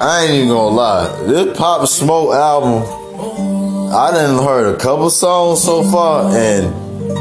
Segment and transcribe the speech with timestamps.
[0.00, 1.22] I ain't even gonna lie.
[1.26, 2.82] This Pop Smoke album,
[3.92, 6.72] I didn't heard a couple songs so far, and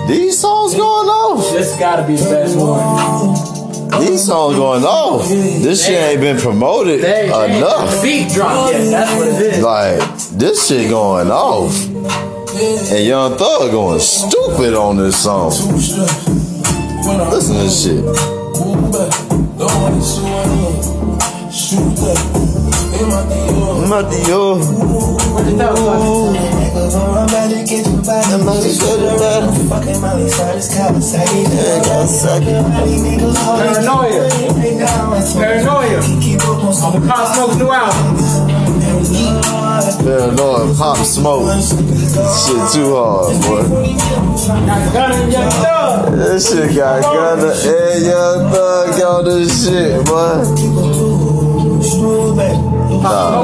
[0.07, 1.51] these songs going off.
[1.53, 3.99] This gotta be the best one.
[4.05, 5.27] These songs going off.
[5.27, 7.95] This shit ain't been promoted They, they enough.
[7.95, 8.91] the beat drop yet.
[8.91, 9.63] That's what it is.
[9.63, 9.99] Like
[10.37, 11.73] this shit going off,
[12.91, 15.49] and Young Thug going stupid on this song.
[17.31, 18.03] Listen to this shit.
[23.87, 24.59] I'm out the yo.
[24.59, 29.47] What the I'm out the get you better.
[29.71, 31.47] Fucking Molly Cyrus, Kawasaki.
[31.47, 32.51] Yeah, Kawasaki.
[33.47, 34.27] Paranoia.
[35.39, 36.03] Paranoia.
[36.03, 38.19] On the Pop Smoke's new album.
[40.03, 41.47] Paranoid, pop smoke.
[41.63, 43.63] Shit too hard, boy.
[44.67, 46.11] Got Gunna and Young Thug.
[46.11, 50.43] This shit got Gunna and Young Thug on this shit, boy.
[52.97, 53.36] Pop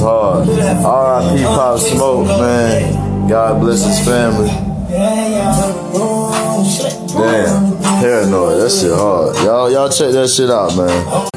[0.00, 0.84] paranoia is hard.
[0.84, 1.42] R.I.P.
[1.44, 3.28] Pop Smoke, man.
[3.28, 4.50] God bless his family.
[7.16, 8.60] Damn, paranoid.
[8.60, 9.36] that shit hard.
[9.44, 11.30] Y'all, y'all check that shit out, man.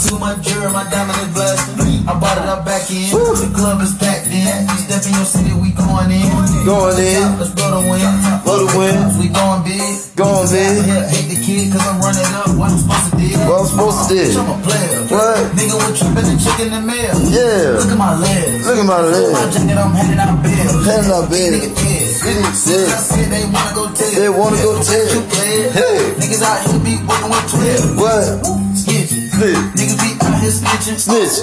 [0.00, 2.08] Too much jury, my diamond is blasting.
[2.08, 3.10] I bought it up back in.
[3.12, 4.48] The club is packed in.
[4.48, 6.24] You step in your city, we going in.
[6.64, 8.00] Going in, Let's blow the win.
[8.40, 10.16] for the win, We going big.
[10.16, 10.72] going big.
[10.88, 12.56] Yeah, hate the kid cause I'm running up.
[12.56, 13.19] What I'm supposed to do.
[13.60, 14.40] What I'm supposed to do?
[14.40, 15.04] I'm a player.
[15.12, 15.52] What?
[15.52, 17.12] Nigga with tripping and chicken in the mail.
[17.28, 17.76] Yeah.
[17.76, 18.64] Look at my legs.
[18.64, 19.20] Look at my legs.
[19.20, 20.80] Look at my jacket, I'm handing out bills.
[20.88, 21.52] Handing out bills.
[21.60, 22.08] Nigga dead.
[22.24, 22.88] Dead.
[23.28, 24.12] They wanna go tell.
[24.16, 25.12] They wanna go tell.
[25.76, 26.08] Hey.
[26.16, 28.00] Niggas out here be working with 12.
[28.00, 28.48] What?
[28.80, 29.28] Snitch.
[29.28, 29.60] Snitch.
[29.76, 30.96] Niggas be out here snitching.
[30.96, 31.36] Snitch.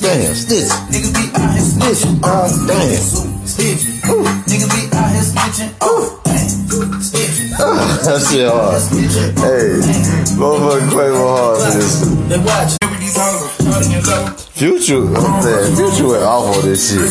[0.00, 0.72] Damn, snitch.
[0.88, 2.16] Niggas be out here snitching.
[2.24, 3.39] Ah, damn.
[8.10, 8.74] That shit hard.
[9.38, 9.78] Hey,
[10.34, 12.02] motherfucking Quavo hard for this.
[14.58, 17.06] Future, man, Future went off on this shit.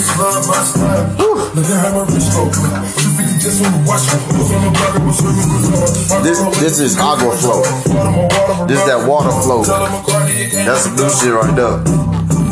[6.21, 7.63] This this is Agua Flow.
[8.67, 9.63] This is that water flow.
[9.63, 12.48] That's some new shit right there.